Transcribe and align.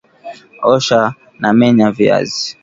Osha 0.71 1.01
na 1.41 1.49
menya 1.59 1.87
viazi 1.97 2.45